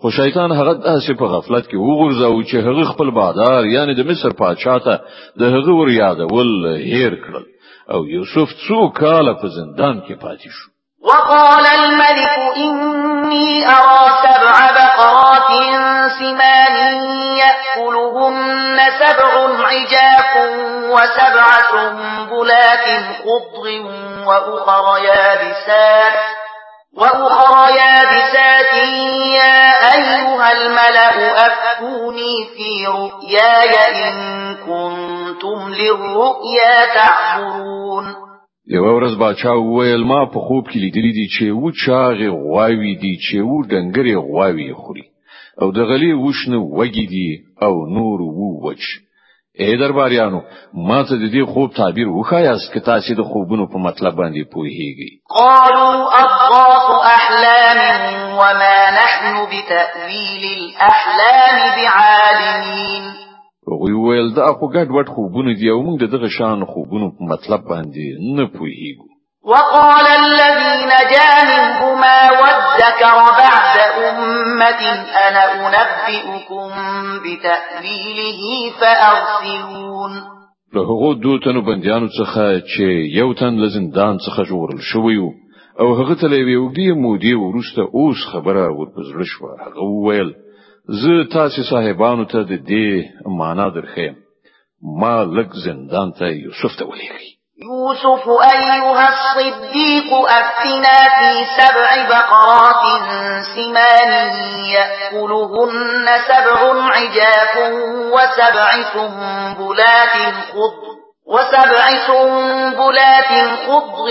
[0.00, 4.30] خو شیطان هغه داسې په غفلت کې وګرځاو چې هغه خپل بادار یعنی د مصر
[4.30, 5.00] پاچا ته
[5.38, 7.44] د هغه ور یادول هیر کړل
[7.94, 10.70] او یوسف څو کاله په زندان کې پاتې شو
[11.08, 15.50] وقال الملك إني أرى سبع بقرات
[16.08, 16.76] سمان
[17.40, 20.34] يأكلهن سبع عجاف
[20.90, 22.86] وسبعة سنبلات
[23.18, 23.66] خضر
[24.26, 26.12] وأخر يابسات
[26.96, 28.74] وأخر يابسات
[29.34, 29.62] يا
[29.94, 34.16] أيها الملأ أفتوني في رؤياي إن
[34.56, 38.14] كنتم للرؤيا تعبرون
[38.72, 43.12] یوه ورځ بادشاہ ویل ما په خوب کې لیدلی دی چې و چاغه غواوی دی
[43.24, 45.09] چې و ډنګره غواوی خوري
[45.62, 47.28] او د غلې وښنه وګی دی
[47.66, 48.82] او نور ووچ
[49.62, 50.40] اې درباریانو
[50.88, 55.10] ما ته د دې خوب تعبیر وخایاست که تاسو د خوبونو په مطلب باندې پوهیږئ
[55.38, 55.90] قالوا
[56.22, 57.80] اضغاث احلام
[58.40, 63.04] وما نحن بتاويل الاحلام بعالمين
[63.82, 67.60] وی ویل دا خو ګډ وډ خوبونه دی او موږ دغه شان خوبونو په مطلب
[67.72, 69.09] باندې نه پوهیږو
[69.44, 73.76] وقال الذي نجا منهما وادكر بعد
[74.08, 74.82] أمة
[75.28, 76.68] أنا أنبئكم
[77.18, 78.42] بتأويله
[78.80, 80.10] فأرسلون
[80.74, 82.84] له هغو دو تنو بندیانو څخه چې
[83.18, 85.18] یو تن لزندان څخه جوړل شوی
[85.80, 90.30] او هغه ته لوي وګړي مودي ورسته اوس خبره ورپزړ شو هغه وویل
[91.00, 92.88] زه تاسو صاحبانو ته د دې
[93.38, 94.14] معنا درخم
[95.00, 97.29] ما لک زندان ته یوسف ته ولېږي
[97.64, 101.30] يوسف أيها الصديق أفتنا في
[101.62, 102.84] سبع بقرات
[103.54, 104.12] سمان
[104.64, 107.54] يأكلهن سبع عجاف
[108.12, 110.16] وسبع سنبلات
[110.48, 110.90] خضر
[111.28, 113.32] وسبع سنبلات
[113.66, 114.08] خضر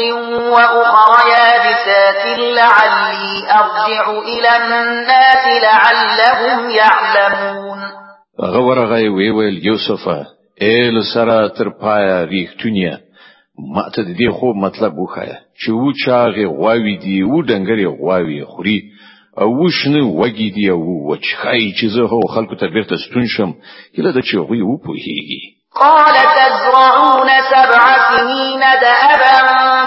[0.49, 7.79] وأخر يابسات لعلي أرجع إلى الناس لعلهم يعلمون
[8.41, 10.07] غورغي ويويل يوسف
[10.61, 13.08] ايل سرى ترقايا ریختونیه
[13.75, 18.79] ما ته دې خو مطلب وخایه چې و چاغه غواوی دی و ډنګری غواوی خوري
[19.37, 23.51] او وشنه وګی دی او وچخای چې زه هو خلکو ته بیرته ستون شم
[23.95, 25.41] کله د چې غوی و پوهیږي
[25.75, 27.83] قال تزرعون سبع
[28.17, 29.35] سنين دأبا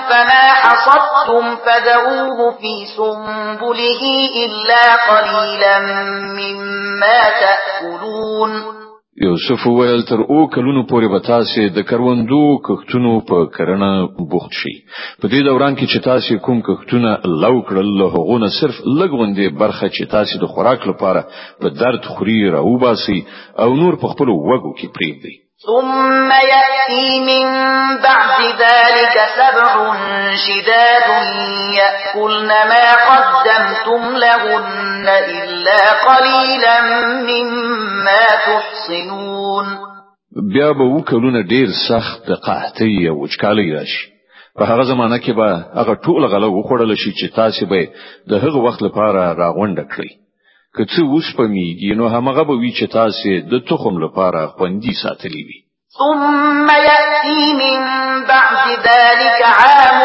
[0.09, 4.03] فما حصدتم فذروه في سنبله
[4.45, 5.79] إلا قليلا
[6.39, 8.82] مما تأكلون
[9.16, 13.90] یوسف ویل تر او کلونو پورې به تاسو د کروندو کښتونو په کرنه
[14.31, 14.75] بوخت شي
[15.20, 17.11] په دې دوران کې چې تاسو کوم کښتونه
[17.44, 21.20] لو کړل له غونه صرف لګوندې برخه چې تاسو د خوراک لپاره
[21.61, 23.18] په درد خوري راوباسي
[23.62, 25.35] او نور په خپل وګو کې پریږدي
[25.66, 27.44] ثم يأتي من
[28.03, 29.94] بعد ذلك سبع
[30.44, 31.09] شداد
[31.79, 35.07] يأكلن ما قدمتم لهن
[35.42, 36.81] إلا قليلا
[37.31, 39.66] مما تحصنون
[40.55, 44.07] بیا به وکړونه ډیر سخت قحطي او وچکالي راشي
[44.59, 45.48] په هغه زمانہ کې به
[45.81, 47.87] هغه ټول غله وخوړل شي چې تاسو به
[48.29, 50.11] د هغه وخت لپاره راغونډ کړئ
[50.77, 55.59] که څه وسپمیږي نو همغه به وی چې تاسو د تخم لپاره خوندي ساتلی وي
[55.99, 57.81] ثم يأتي من
[58.33, 60.01] بعد ذلك عام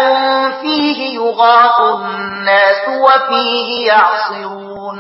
[0.62, 4.98] فيه يغاث الناس وفيه يعصرون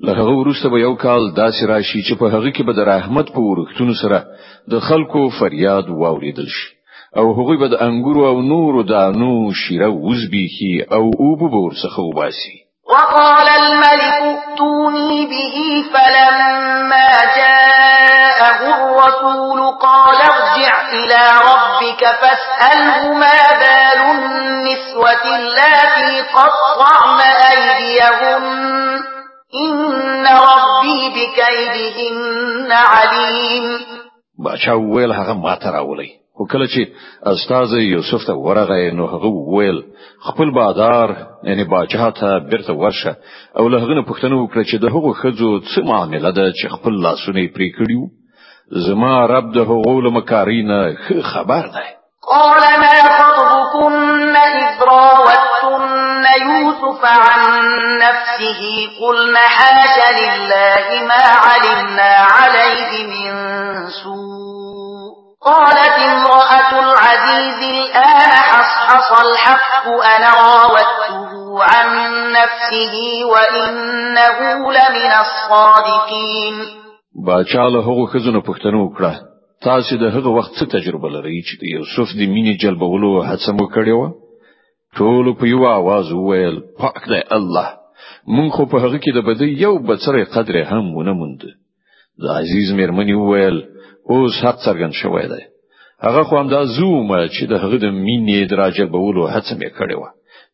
[0.00, 3.40] لهغه ورسته به یو کال داسې راشي چې په هغه کې به د رحمت په
[3.40, 4.22] ورختونو سره
[4.70, 6.68] د خلکو فریاد واوریدل شي
[7.16, 12.54] او هغوی به د انګورو او نورو دانو شیره وزبیخي او اوبه به ورڅخه وباسي
[12.90, 25.36] وقال الملك فأتوني به فلما جاءه الرسول قال ارجع إلى ربك فاسأله ما بال النسوة
[25.36, 28.42] التي قطعن أيديهن
[29.54, 33.78] إن ربي بكيدهن عليم
[34.38, 36.80] باشا ويل هغه ما تراولي خو کله چې
[37.32, 39.82] استاد یوسف ته ورغی نو هغه وویل
[40.26, 43.16] خپل بادار یعنی باچا ته بیرته ورشه
[43.58, 47.48] او له هغه پوښتنه وکړه چې د هغو خزو څه معاملې ده چې خپل لاسونه
[47.56, 48.02] پرې کړیو
[48.86, 50.94] زما رب د هغو له مکارینه
[51.32, 51.84] خبر ده
[52.32, 57.42] قال ما خطبكن إذ راوتن يوسف عن
[58.04, 58.60] نفسه
[59.00, 63.34] قلنا حاش لله ما علمنا عليه من
[64.02, 64.31] سوء
[65.44, 71.14] قالت امرأة العزيز الآن حصحص الحق أنا راوته
[71.62, 71.86] عن
[72.32, 72.94] نفسه
[73.32, 74.38] وإنه
[74.76, 76.54] لمن الصادقين
[77.26, 79.12] باچا له هغه خزونه پښتنه وکړه
[79.62, 83.94] تاسو د هغه وخت څه تجربه لرئ چې یوسف د مینې جلبولو هڅه مو کړې
[84.00, 84.02] و
[84.98, 87.68] ټول په یو आवाज وویل پاک دی الله
[88.36, 91.50] مونږ خو په هغه کې د بده یو بڅره قدر هم ونه مونږ
[92.22, 93.71] د عزیز مېرمنې وویل
[94.10, 95.42] اوس حق څرګند شوی دی
[96.04, 99.96] هغه خو هم دا زوم چې د هغه د مینې درجه بولو هڅه مې کړې
[100.00, 100.02] و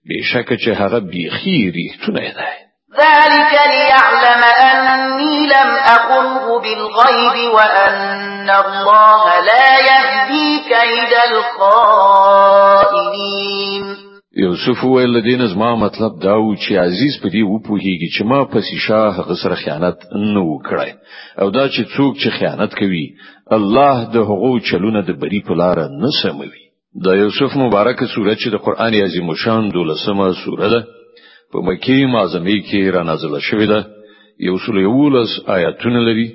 [0.09, 2.57] بشک چې هغه بیخی ریښتونه دی
[3.01, 13.88] ذلك ليعلم أني لم أقره بالغيب وأن الله لا يهدي كيد الخائنين
[14.41, 18.41] یوسف ویل دین از ما مطلب دا و چې عزیز په دې وپوهیږي چې ما
[18.53, 20.91] پسې شاه هغه سره خیانت نه وکړای
[21.43, 23.05] او دا چې څوک چې خیانت کوي
[23.51, 26.69] الله د هغو چلونه د بری په لار نه سموي
[27.05, 30.85] دا یوسف مبارک سوره چې د قران عظیم شان دولسمه سوره ده
[31.53, 33.85] په مکی معظمه کې را نازله شوې ده
[34.41, 36.29] یو سل یولس آیاتونه لري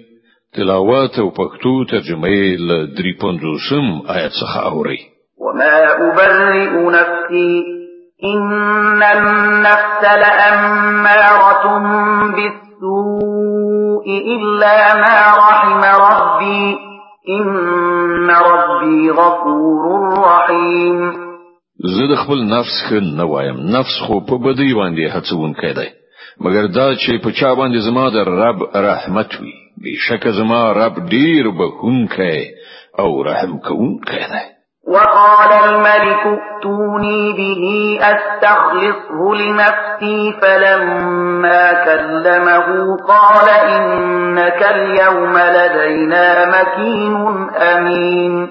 [0.54, 5.00] تلاوت او پښتو ترجمه یې له 350 آیات څخه اوري
[5.38, 7.83] وما أبرئ نفسي
[8.26, 11.64] إن النفس لأمارة
[12.36, 14.06] بالسوء
[14.36, 16.78] إلا ما رحم ربي
[17.30, 21.14] إن ربي غفور رحيم
[21.98, 25.88] زه د خپل نفس ښه نه وایم نفس خو په بدی باندې هڅونکی دی
[26.44, 29.52] مګر دا چې په چا باندې زما د رب رحمت وي
[29.86, 32.44] بشک زما رب ډیر به بخونکی
[33.00, 34.53] او رحم کوونکی دی
[34.94, 37.64] وقال الملك ائتوني به
[38.02, 42.68] أستخلصه لنفسي فلما كلمه
[43.08, 47.16] قال إنك اليوم لدينا مكين
[47.58, 48.48] أمين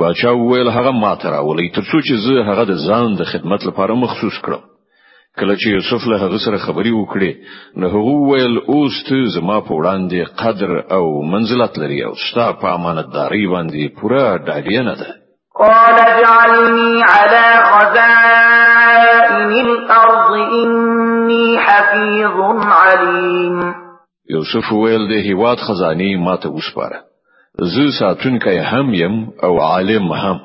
[0.00, 4.36] باچا وویل هغه ماته راولې ترڅو چې زه هغه د ځان د خدمت لپاره مخصوص
[4.46, 4.62] کړم
[5.38, 7.32] کله چې یوسف له هغه سره خبرې وکړې
[7.76, 9.04] نو هغه وویل اوس
[9.38, 14.94] زما په وړاندې قدر او منزلت لري او ستا په امانتداري باندې پوره ډاډه نه
[14.94, 15.27] ده دا.
[15.58, 23.56] قال اجعلني على خزائن الأرض إني حفيظ عليم
[24.34, 25.56] يوسف ویل د هیواد
[25.98, 27.00] ما ماته وسپاره
[27.60, 30.38] زه ساتونکی هم يم او عالم هم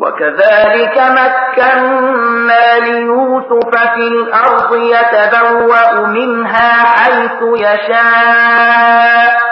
[0.00, 9.46] وكذلك مكنا ليوسف في الأرض يتبوأ منها حيث يشاء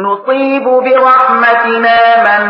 [0.00, 2.44] نصيب برحمتنا من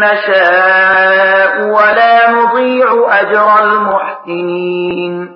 [0.00, 2.88] نشاء ولا نضيع
[3.20, 5.28] أجر المحسنين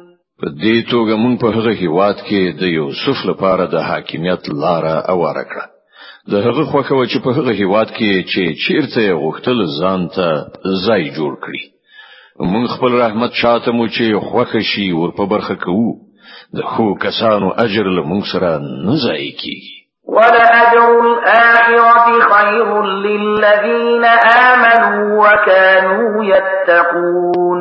[0.42, 5.44] په دې توګه مونږ په هغه هیواد کې د یوسف لپاره د حاکمیت لار اواره
[5.51, 5.66] کړه
[6.33, 10.29] د هغه خوخه چې په هغه هیواد کې چې چیرته غوښتل ځان ته
[10.87, 11.62] ځای جوړ کړي
[12.53, 15.92] مونږ خپل رحمت شاته مو چې خوخه شي ور په برخه کوو
[16.57, 18.51] د خو کسانو اجر له مونږ سره
[18.87, 19.80] نه ځای کیږي
[20.11, 24.05] ولأجر الآخرة خير للذين
[24.49, 27.61] آمنوا وكانوا يتقون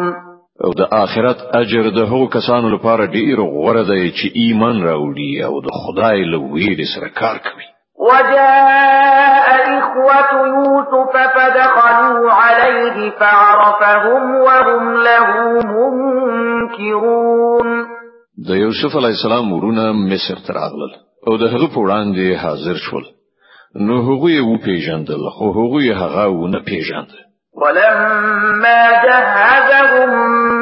[0.65, 5.53] او د آخرت اجر د هو کسانو لپاره ډیر غوره دی چې ایمان راوړي او
[5.67, 7.67] د خدای له ویرې سره کار کوي
[8.09, 9.47] وجاء
[9.79, 15.27] إخوة يوسف فدخلوا عليه فعرفهم وهم له
[15.73, 17.67] منكرون
[18.47, 23.05] ده يوسف عليه السلام ورونه مصر تراغلل او د هغه په وړاندې حاضر شول
[23.87, 27.09] نو هغه یې پیژندل خو هغه یې هغه ونه پیژند
[27.61, 30.09] ولما جهزهم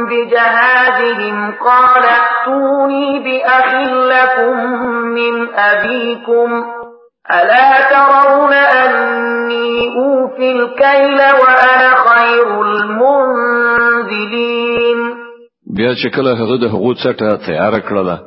[0.10, 3.69] بجهازهم قال ائتوني بأخ
[4.13, 4.56] لكم
[5.17, 5.36] من
[5.71, 6.49] أبيكم
[7.38, 14.99] ألا ترون أني أوفي الكيل وأنا خير المنزلين
[15.77, 18.17] بیا چې کله هغه د هغو څخه تیار کړله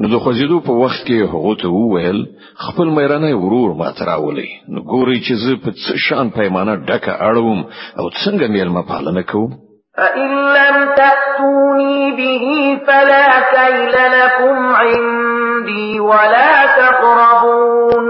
[0.00, 2.18] نو د خوځیدو په وخت کې هغه ته وویل
[2.64, 7.60] خپل مېرانه ورور ما تراولې نو ګوري چې زه په څه شان پیمانه ډکه اړوم
[7.98, 9.50] او څنګه میلم پالنه کوم
[9.98, 12.44] فإن لم تأتوني به
[12.86, 18.06] فلا كيل لكم عندي ولا تقربون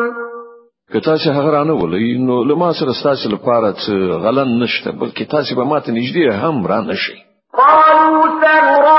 [0.92, 3.72] که تاسو هغه رانه ولې نو لما سره تاسو لپاره
[4.26, 7.16] غلن نشته بلکې تاسو به ماته نږدې هم رانه شئ
[7.52, 8.97] قالوا سنرى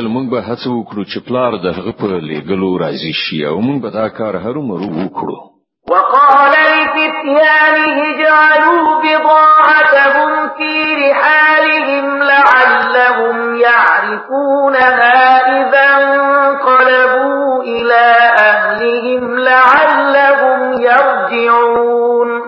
[0.00, 3.78] ویل مونږ به هڅه وکړو چې پلار د هغه په لګلو راضي شي او مونږ
[3.82, 5.38] به دا کار هر مرو وکړو
[5.92, 13.36] وقال لفتيانه اجعلوا بضاعتهم في رحالهم لعلهم
[13.66, 15.16] يعرفونها
[15.58, 18.06] إذا انقلبوا إلى
[18.52, 20.60] أهلهم لعلهم
[20.90, 22.39] يرجعون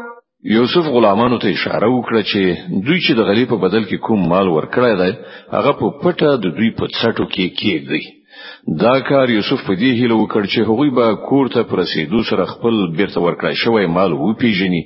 [0.45, 2.43] یوسف غلامانو ته اشاره وکړه چې
[2.87, 5.13] دوی چې د غلی په بدل کې کوم مال ورکړای دی
[5.53, 8.03] هغه په پټه د دوی په څټو کې کېږي
[8.83, 12.81] دا کار یوسف په دې هیله وکړ چې هغوی به کور ته پرسیدو سره خپل
[12.97, 14.83] بیرته ورکړای شوی مال وپیژني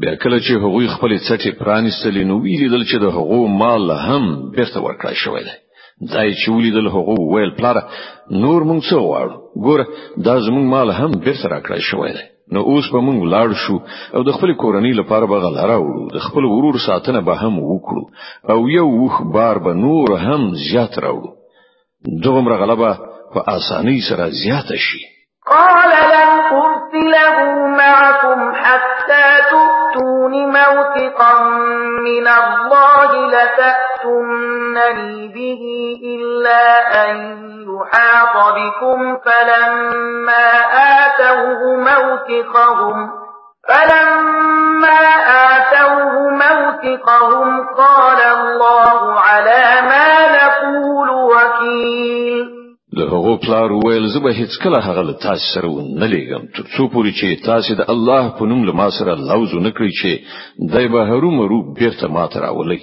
[0.00, 4.24] بیا کله چې هغوی خپل څټې پرانیستلې نو ویلیدل چې د هغو مال هم
[4.56, 5.56] بیرته ورکړای شوی دی
[6.12, 7.76] دای چې ولیدل هغو ویل پلار
[8.44, 9.32] نور مونږ څه واړو
[9.66, 9.84] ګوره
[10.26, 12.24] دا زمونږ مال هم بیرته راکړای شوی دی
[12.54, 13.76] نو اوس به مونږ لاړ شو
[14.14, 18.50] او د خپل کورنۍ لپاره به غل راوړو د خپل ورور ساتنه به هم وکړو
[18.52, 21.30] او یو وخ بار به نور هم زیات راوړو
[22.24, 22.96] دغه غلبه
[23.34, 25.00] په اسانۍ سره زیات شي
[25.52, 27.30] قال لن ارسله
[27.76, 31.40] معكم حتى تؤمنوا آتوني موثقا
[32.04, 35.62] من الله لتأتونني به
[36.02, 36.80] إلا
[37.10, 37.16] أن
[37.68, 40.54] يحاط بكم فلما
[41.06, 43.10] آتوه موثقهم
[43.68, 45.00] فلما
[45.56, 52.61] آتوه موثقهم قال الله على ما نقول وكيل
[52.92, 55.68] له هغه پلار ویل زه به هیڅ کله هغه له تاسو سره
[56.00, 59.60] نه لګم تر څو پورې چې تاسو د الله په نوم له ما سره لوځو
[59.66, 62.80] نه کړی چې دای به هرومرو بیرته ما ته راولي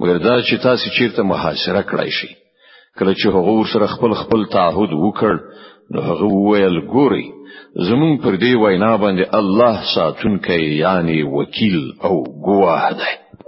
[0.00, 2.30] مګر دا چې تاسو چیرته محاصره کړای شي
[2.98, 5.34] کله چې هغه سره خپل خپل تعهد وکړ
[5.92, 7.26] نو هغه ویل ګوري
[7.90, 13.14] زمون پر دې وینا باندې الله ساتونکی یعنی وکیل او ګواه دی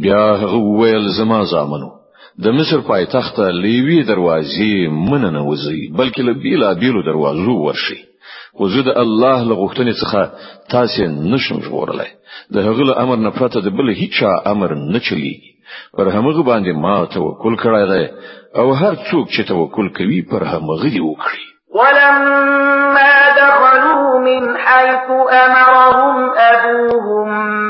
[0.02, 0.32] بیا
[0.80, 1.90] ویل زما زامنو
[2.40, 8.00] د مصر پایتخت لیوی دروازې مننه وزي بلکې له بیلا بیلو دروازو ورشي
[8.60, 10.28] وجود الله لغوښتنې څخه
[10.76, 12.08] تاسو نشم ژغورلای
[12.54, 15.34] د هغه له امر نه پرته د بل هیڅ امر نه چلی
[15.98, 18.06] پر همغه باندې ما توکل کړای دی
[18.56, 21.44] او هر څوک چې توکل کوي پر همغه دی وکړي
[21.80, 23.23] ولما
[24.24, 27.30] من حيث أمرهم أبوهم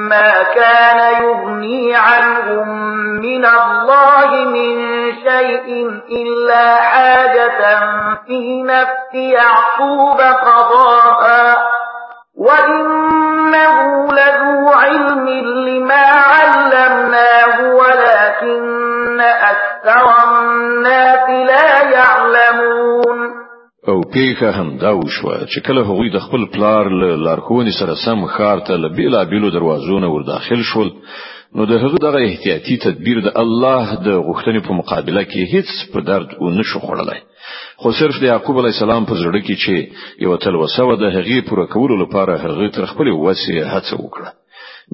[0.10, 2.70] ما كان يغني عنهم
[3.06, 4.78] من الله من
[5.16, 7.80] شيء إلا حاجة
[8.28, 11.58] في نفس يعقوب قضاها
[12.38, 15.30] وإنه لذو علم
[15.68, 23.43] لما علمناه ولكن أكثر الناس لا يعلمون
[23.88, 28.26] او پیخه هم دا وشوه چې کله هغوی د خپل پلار له لارښوونې سره سم
[28.26, 30.92] خار ته له بیلابیلو دروازو نه ور داخل شول
[31.56, 36.36] نو دغه دغه احتیاطي تدبیر د الله د غوښتنې په مقابله کې هیڅ په درد
[36.42, 37.20] و نه شو خړلای
[37.78, 39.76] خو صرف د یعقوب علی السلام په زړه کې چې
[40.28, 44.30] یو تل وسو د هغې پوره کولو لپاره هغه تر خپل وسې هڅه وکړه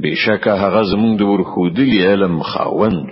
[0.02, 3.10] بهشکه هغه زموږ د ورخودلی علم خاوند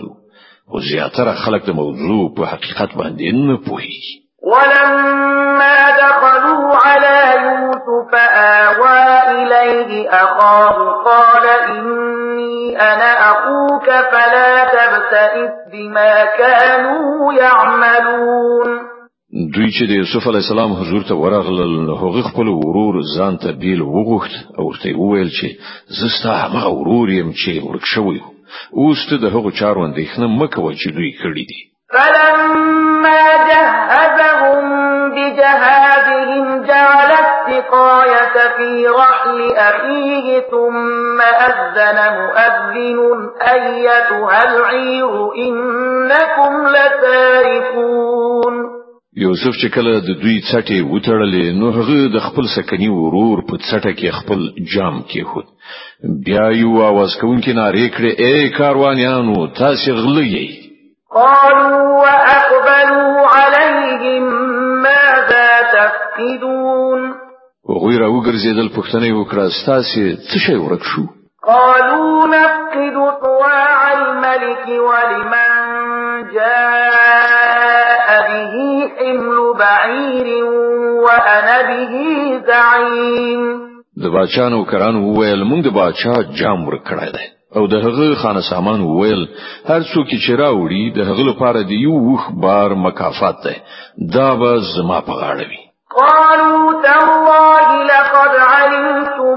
[0.72, 9.22] او زیاتره خلک د موضوع په حقیقت باندې نه پوهیږي ولما دخلوا على يوسف آوى
[9.44, 18.70] إليه أخاه قال إني أنا أخوك فلا تبتئس بما كانوا يعملون
[19.56, 23.82] دوی چې د یوسف علی السلام حضور ته ورغلل هغه خپل ورور ځان ته بیل
[23.82, 25.48] وغوښت او ورته وویل چې
[26.00, 28.22] زستا هغه ورور يم چې ورک شوی
[28.78, 31.62] اوس ته د هغو چارو اندېښنه مکوه چې دوی کړی دي
[31.92, 34.60] فلما جهزهم
[35.12, 43.00] بجهازهم جعل السقاية في رحل أخيه ثم أذن مؤذن
[43.54, 48.78] أيتها العير إنكم لتاركون
[49.20, 53.94] یوسف چې کله د دوی څټې وټړلې نو هغه د خپل سکنی ورور په څټه
[54.02, 54.40] کې خپل
[54.74, 55.46] جام کې خود
[56.28, 60.50] بیا یو आवाज کوونکی ناره کړې اے کاروانیانو تاسو غلې یئ
[61.14, 64.24] قالوا وأقبلوا عليهم
[64.84, 67.02] ماذا تفقدون
[67.70, 71.04] وغوی را وګرځیدل پښتنې وکړه ستاسې څه شی ورک شو
[71.44, 75.52] قالوا نفقد طواع الملك ولمن
[76.34, 78.56] جاء به
[79.00, 80.28] حمل بعير
[81.06, 81.94] وانا به
[82.48, 83.44] زعيم
[84.04, 87.26] د باچانو کرانو ویل موږ د باچا جام ورکړای دی
[87.58, 89.22] او د هغه خان سامان ویل
[89.70, 93.56] هر څوک چې راوړي د هغه لپاره دی یو وخ بار مکافات ده
[94.16, 95.64] دا به زما په غاړه وي
[96.00, 99.36] قالوا تالله لقد علمتم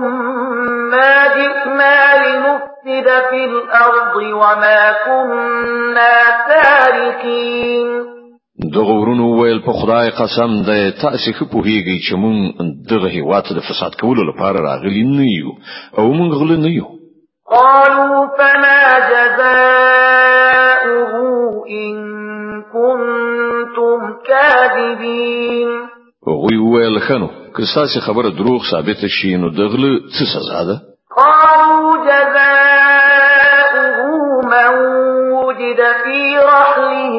[0.93, 6.14] ما جئنا لنفسد في الأرض وما كنا
[6.53, 7.87] تاركين
[8.77, 12.41] دغه ورونو ویل په خدای قسم ده تاسو خو پوهیږئ چې مونږ
[12.93, 15.51] دغه هیواد د فساد کولو لپاره راغلي نه یو
[15.99, 16.99] او مونږ غل نه یو
[17.51, 21.12] قالوا فما جزاؤه
[21.70, 21.94] إن
[22.72, 25.70] كنتم كاذبين
[26.28, 27.26] هغوی ويل خنو
[27.57, 27.62] که
[28.07, 30.26] خبر دروغ ثابت شي نو دغل څه
[30.68, 30.80] ده
[31.16, 33.96] قالوا جزاؤه
[34.44, 34.70] من
[35.34, 37.16] وجد في رحله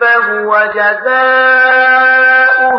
[0.00, 2.78] فهو جزاؤه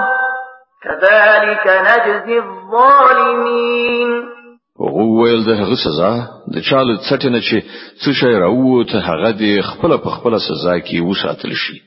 [0.83, 4.42] كذلك نجزي الظالمين
[4.81, 6.11] هغه ویل د هغه سزا
[6.53, 7.57] د چاله څټنه چې
[8.01, 11.77] څه شی راووت هغه د خپل په خپل سزا کې وساتل شي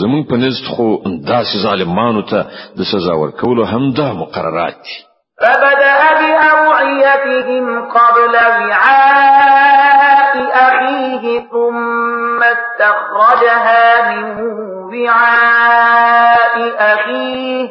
[0.00, 0.86] زمون په نزد خو
[1.32, 2.40] داسې ظالمانو ته
[2.78, 4.96] د سزا ورکول هم دا مقررات دي
[5.42, 7.64] فبدأ بأوعيتهم
[7.98, 10.34] قبل وعاء
[10.68, 11.22] أخيه
[11.52, 14.24] ثم استخرجها من
[14.92, 16.54] وعاء
[16.94, 17.64] أخيه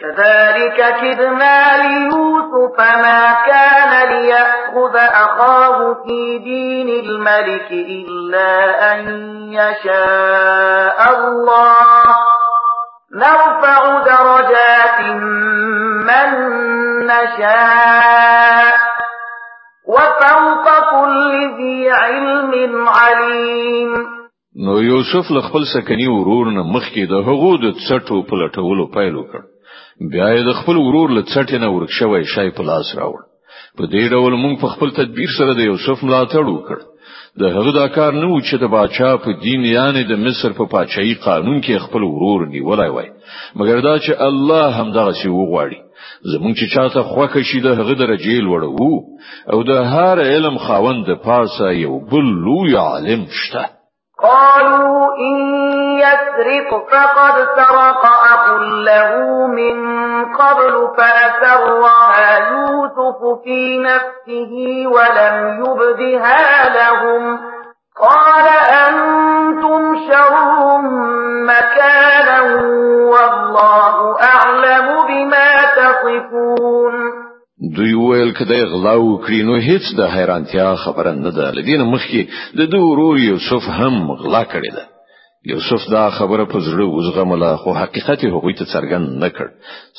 [0.00, 3.77] كذلك كدنا ليوسف ما كان
[4.18, 8.52] أن يأخذ أخاه في دين الملك إلا
[8.94, 9.00] أن
[9.52, 11.76] يشاء الله
[13.14, 15.00] نرفع درجات
[16.08, 16.28] من
[17.06, 18.74] نشاء
[19.88, 23.92] وفوق كل ذي علم عليم
[24.66, 29.42] نو یوسف له خپل سکنی ورور نه مخکې د هغو د څټو پلټولو پایلو کړ
[30.16, 33.27] بیا یې د خپل ورور له څټې نه ورک شوی شای په لاس راوړ
[33.78, 36.78] په دې ډول موږ په خپل تدبیر سره د یوسف ملاتړ وکړ
[37.40, 40.64] د هغه دا کار نه و چې د باچا په دین یعنی د مصر په
[40.74, 43.08] پاچایي قانون کې خپل ورور نیولای وای
[43.58, 45.78] مګر دا چې الله هم دغه شی وغواړي
[46.32, 48.94] زمونږ چې چاته خوخه شي د هغه درجه لوړو
[49.52, 53.64] او د هر علم خاوند د پاسه یو بل لوی عالم شته
[54.24, 58.50] قالوا ان يسرق فقد سرق أخ
[58.86, 59.22] له
[59.56, 59.76] من
[60.34, 64.52] قبل فأسرها يوسف في نفسه
[64.94, 67.38] ولم يبدها لهم
[68.08, 68.46] قال
[68.88, 70.78] أنتم شر
[71.42, 72.40] مكانا
[73.12, 76.94] والله أعلم بما تصفون
[77.76, 82.22] دوی ویل کده غلاو وکړي نو هیڅ د حیرانتیا خبره نه ده لدین مخکي
[82.58, 84.97] د دوه ورور یوسف هم غلا کړی ده
[85.52, 89.46] یوسف دا خبره په زړه وزغمله خو حقیقت هغوی ته څرګند نه کړ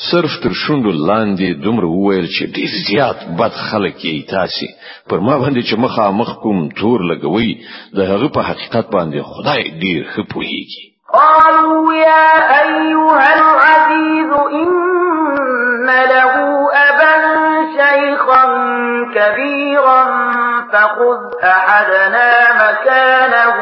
[0.10, 4.68] صرف تر شوندو لاندې دومره وویل چې ډیر زیات بد خلک یې تاسو
[5.10, 7.52] پر ما باندې چې مخامخ کوم تور لګوي
[7.98, 10.84] د هغه په حقیقت باندې خدای ډیر خپويږي
[11.14, 12.30] قالوا يا
[12.64, 14.32] ايها العزيز
[14.62, 14.72] ان
[16.14, 16.28] له
[16.90, 18.46] ابا شيخا
[19.16, 20.04] كبيرا
[20.72, 22.30] فخذ أحدنا
[22.64, 23.56] مكانه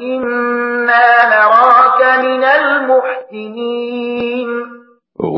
[0.00, 4.48] إنا نراك من المحسنين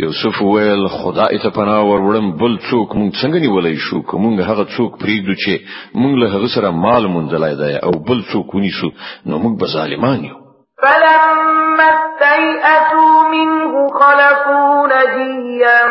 [0.00, 4.98] یوسف ویل خدای ته پناه ورولم بل څوک مونږ څنګه نیولای شو کومه هغه څوک
[5.02, 5.54] پریږدو چې
[5.94, 8.88] مونږ له هغه سره مال مونږ دی او بل څوک ونیسو
[9.26, 10.34] نو مونږ به ظالمان یو
[10.82, 15.82] فلما استيئسوا منه خلقوا نجيا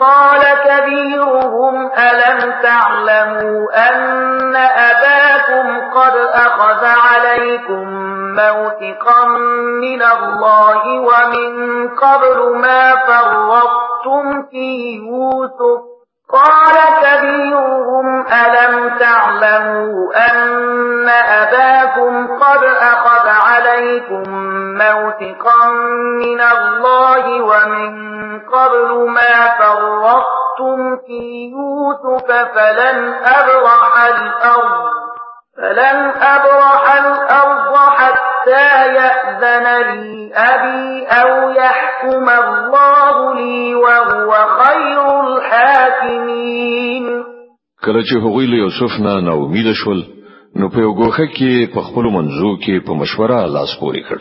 [0.00, 7.88] قال كبيرهم ألم تعلموا أن أباكم قد أخذ عليكم
[8.34, 9.28] موثقا
[9.80, 15.95] من الله ومن قبل ما فرطتم في يوسف
[16.32, 24.22] قال كبيرهم ألم تعلموا أن أباكم قد أخذ عليكم
[24.78, 25.68] موثقا
[26.24, 28.06] من الله ومن
[28.40, 34.84] قبل ما فرطتم في يوسف فلن أبرح الأرض
[35.56, 40.02] فلن أبرح الأرض حتى حتى يأذن لي
[40.34, 44.30] أبي أو يحكم الله لي وهو
[44.62, 47.06] خير الحاكمين
[47.86, 49.98] کله چې هغوی له یوسف نه ناامید شول
[50.56, 54.18] نو په یو ګوخه کې په خپل منځو کې په مشوره لاس پوري کړ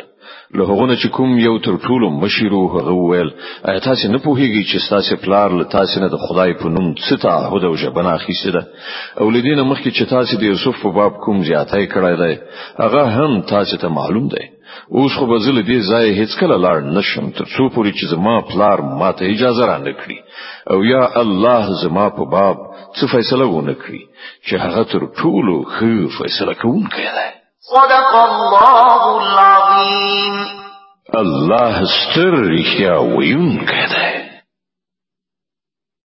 [0.57, 3.29] له هغونه چې کوم یو تر ټولو مشر وو هغه ویل
[3.69, 7.15] آیا تاسو نه پوهیږئ چې تاسو پلار له تاسو نه د خدای په نوم څه
[7.25, 8.61] تعهد او ژبنه اخیسته ده
[9.21, 12.33] او لدین مخکې چې تاسو د یوسف په باب کوم زیاتای کړای دی
[12.83, 14.43] هغه هم تاسو ته معلوم دی
[14.97, 18.33] اوس خو به زله دې ځای هیڅ کله لاړ نشم تر څو پورې چې زما
[18.51, 20.19] پلار ماته اجازه را نکړي
[20.73, 22.57] او یا الله زما په باب
[22.97, 24.01] څه فیصله ونه کړي
[24.47, 27.31] چې هغه تر ټولو ښه فیصله کوونکی دی
[27.65, 30.35] صدق الله العظيم
[31.15, 34.14] الله ستر يا ویونکی دی